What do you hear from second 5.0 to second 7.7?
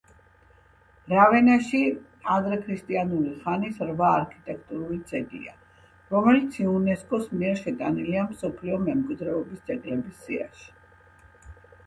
ძეგლია, რომელიც იუნესკოს მიერ